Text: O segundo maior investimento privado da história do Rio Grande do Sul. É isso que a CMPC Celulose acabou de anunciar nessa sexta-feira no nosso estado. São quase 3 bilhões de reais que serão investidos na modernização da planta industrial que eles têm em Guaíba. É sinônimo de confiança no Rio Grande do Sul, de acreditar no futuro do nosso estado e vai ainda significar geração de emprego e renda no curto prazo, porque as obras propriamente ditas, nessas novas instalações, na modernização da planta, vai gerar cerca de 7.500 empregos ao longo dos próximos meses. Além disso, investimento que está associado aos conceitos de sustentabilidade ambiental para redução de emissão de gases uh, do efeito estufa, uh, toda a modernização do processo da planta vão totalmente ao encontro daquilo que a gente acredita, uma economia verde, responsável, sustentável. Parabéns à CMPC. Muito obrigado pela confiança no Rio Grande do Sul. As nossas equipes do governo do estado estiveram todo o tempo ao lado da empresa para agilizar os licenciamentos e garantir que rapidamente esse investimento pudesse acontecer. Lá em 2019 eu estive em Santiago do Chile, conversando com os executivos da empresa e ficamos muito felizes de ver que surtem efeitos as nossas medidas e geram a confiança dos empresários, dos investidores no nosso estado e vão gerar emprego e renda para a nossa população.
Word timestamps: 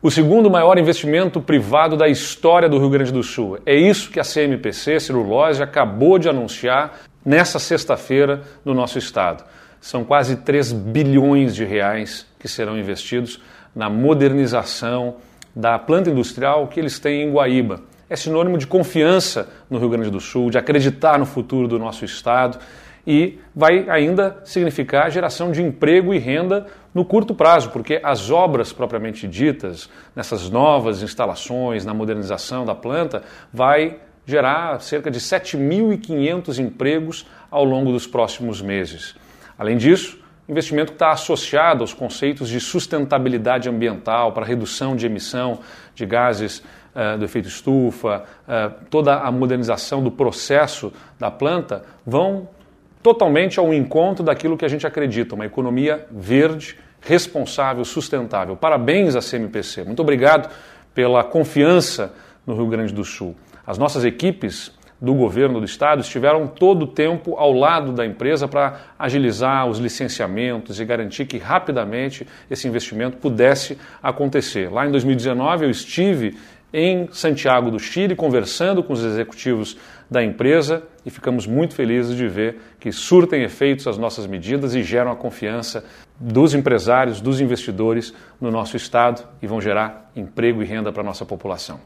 O 0.00 0.12
segundo 0.12 0.48
maior 0.48 0.78
investimento 0.78 1.40
privado 1.40 1.96
da 1.96 2.06
história 2.06 2.68
do 2.68 2.78
Rio 2.78 2.88
Grande 2.88 3.10
do 3.10 3.24
Sul. 3.24 3.58
É 3.66 3.74
isso 3.74 4.12
que 4.12 4.20
a 4.20 4.22
CMPC 4.22 5.00
Celulose 5.00 5.60
acabou 5.60 6.20
de 6.20 6.28
anunciar 6.28 7.00
nessa 7.24 7.58
sexta-feira 7.58 8.42
no 8.64 8.74
nosso 8.74 8.96
estado. 8.96 9.42
São 9.80 10.04
quase 10.04 10.36
3 10.36 10.72
bilhões 10.72 11.52
de 11.52 11.64
reais 11.64 12.24
que 12.38 12.46
serão 12.46 12.78
investidos 12.78 13.42
na 13.74 13.90
modernização 13.90 15.16
da 15.52 15.76
planta 15.80 16.10
industrial 16.10 16.68
que 16.68 16.78
eles 16.78 17.00
têm 17.00 17.22
em 17.22 17.32
Guaíba. 17.32 17.80
É 18.08 18.14
sinônimo 18.14 18.56
de 18.56 18.68
confiança 18.68 19.48
no 19.68 19.80
Rio 19.80 19.88
Grande 19.88 20.10
do 20.10 20.20
Sul, 20.20 20.48
de 20.48 20.58
acreditar 20.58 21.18
no 21.18 21.26
futuro 21.26 21.66
do 21.66 21.76
nosso 21.76 22.04
estado 22.04 22.60
e 23.10 23.38
vai 23.56 23.88
ainda 23.88 24.38
significar 24.44 25.10
geração 25.10 25.50
de 25.50 25.62
emprego 25.62 26.12
e 26.12 26.18
renda 26.18 26.66
no 26.92 27.06
curto 27.06 27.34
prazo, 27.34 27.70
porque 27.70 27.98
as 28.04 28.30
obras 28.30 28.70
propriamente 28.70 29.26
ditas, 29.26 29.88
nessas 30.14 30.50
novas 30.50 31.02
instalações, 31.02 31.86
na 31.86 31.94
modernização 31.94 32.66
da 32.66 32.74
planta, 32.74 33.22
vai 33.50 33.96
gerar 34.26 34.78
cerca 34.82 35.10
de 35.10 35.20
7.500 35.20 36.58
empregos 36.58 37.26
ao 37.50 37.64
longo 37.64 37.92
dos 37.92 38.06
próximos 38.06 38.60
meses. 38.60 39.16
Além 39.58 39.78
disso, 39.78 40.20
investimento 40.46 40.92
que 40.92 40.96
está 40.96 41.10
associado 41.10 41.82
aos 41.82 41.94
conceitos 41.94 42.46
de 42.50 42.60
sustentabilidade 42.60 43.70
ambiental 43.70 44.32
para 44.32 44.44
redução 44.44 44.94
de 44.94 45.06
emissão 45.06 45.60
de 45.94 46.04
gases 46.04 46.58
uh, 46.94 47.16
do 47.16 47.24
efeito 47.24 47.48
estufa, 47.48 48.24
uh, 48.46 48.84
toda 48.90 49.14
a 49.14 49.32
modernização 49.32 50.02
do 50.02 50.10
processo 50.10 50.92
da 51.18 51.30
planta 51.30 51.86
vão 52.04 52.50
totalmente 53.08 53.58
ao 53.58 53.72
encontro 53.72 54.22
daquilo 54.22 54.54
que 54.54 54.66
a 54.66 54.68
gente 54.68 54.86
acredita, 54.86 55.34
uma 55.34 55.46
economia 55.46 56.06
verde, 56.10 56.76
responsável, 57.00 57.82
sustentável. 57.82 58.54
Parabéns 58.54 59.16
à 59.16 59.22
CMPC. 59.22 59.82
Muito 59.82 60.02
obrigado 60.02 60.50
pela 60.92 61.24
confiança 61.24 62.12
no 62.46 62.54
Rio 62.54 62.66
Grande 62.66 62.92
do 62.92 63.02
Sul. 63.04 63.34
As 63.66 63.78
nossas 63.78 64.04
equipes 64.04 64.76
do 65.00 65.14
governo 65.14 65.58
do 65.58 65.64
estado 65.64 66.02
estiveram 66.02 66.46
todo 66.46 66.82
o 66.82 66.86
tempo 66.86 67.34
ao 67.36 67.50
lado 67.50 67.92
da 67.92 68.04
empresa 68.04 68.46
para 68.46 68.78
agilizar 68.98 69.66
os 69.66 69.78
licenciamentos 69.78 70.78
e 70.78 70.84
garantir 70.84 71.24
que 71.24 71.38
rapidamente 71.38 72.26
esse 72.50 72.68
investimento 72.68 73.16
pudesse 73.16 73.78
acontecer. 74.02 74.70
Lá 74.70 74.86
em 74.86 74.90
2019 74.90 75.64
eu 75.64 75.70
estive 75.70 76.36
em 76.72 77.08
Santiago 77.12 77.70
do 77.70 77.78
Chile, 77.78 78.14
conversando 78.14 78.82
com 78.82 78.92
os 78.92 79.02
executivos 79.02 79.76
da 80.10 80.22
empresa 80.22 80.82
e 81.04 81.10
ficamos 81.10 81.46
muito 81.46 81.74
felizes 81.74 82.16
de 82.16 82.28
ver 82.28 82.60
que 82.78 82.92
surtem 82.92 83.42
efeitos 83.42 83.86
as 83.86 83.98
nossas 83.98 84.26
medidas 84.26 84.74
e 84.74 84.82
geram 84.82 85.10
a 85.10 85.16
confiança 85.16 85.84
dos 86.18 86.54
empresários, 86.54 87.20
dos 87.20 87.40
investidores 87.40 88.12
no 88.40 88.50
nosso 88.50 88.76
estado 88.76 89.26
e 89.40 89.46
vão 89.46 89.60
gerar 89.60 90.10
emprego 90.14 90.62
e 90.62 90.66
renda 90.66 90.92
para 90.92 91.02
a 91.02 91.06
nossa 91.06 91.24
população. 91.24 91.80